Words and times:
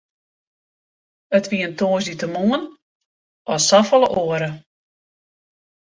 It 1.37 1.45
wie 1.51 1.63
in 1.67 1.75
tongersdeitemoarn 1.79 2.63
as 3.53 3.61
safolle 3.69 4.09
oare. 4.21 4.49